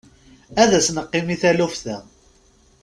[0.61, 1.97] Ad as-neqqim i taluft-a.